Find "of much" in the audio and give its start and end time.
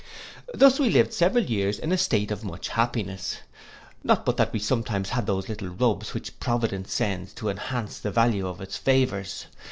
2.31-2.69